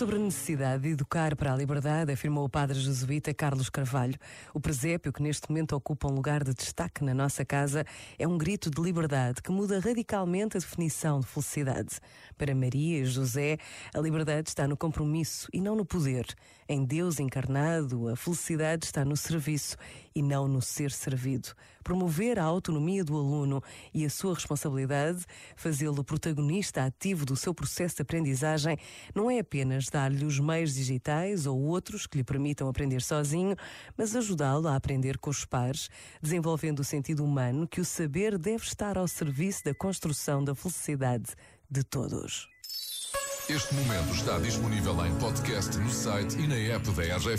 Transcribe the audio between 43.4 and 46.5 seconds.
Este momento está disponível em podcast no site e